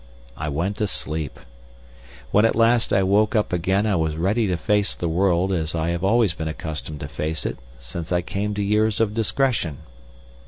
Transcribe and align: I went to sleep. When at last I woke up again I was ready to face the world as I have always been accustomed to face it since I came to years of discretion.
I 0.35 0.49
went 0.49 0.77
to 0.77 0.87
sleep. 0.87 1.39
When 2.31 2.43
at 2.43 2.55
last 2.55 2.91
I 2.91 3.03
woke 3.03 3.35
up 3.35 3.53
again 3.53 3.85
I 3.85 3.95
was 3.97 4.17
ready 4.17 4.47
to 4.47 4.57
face 4.57 4.95
the 4.95 5.07
world 5.07 5.51
as 5.51 5.75
I 5.75 5.89
have 5.89 6.03
always 6.03 6.33
been 6.33 6.47
accustomed 6.47 7.01
to 7.01 7.07
face 7.07 7.45
it 7.45 7.59
since 7.77 8.11
I 8.11 8.23
came 8.23 8.55
to 8.55 8.63
years 8.63 8.99
of 8.99 9.13
discretion. 9.13 9.77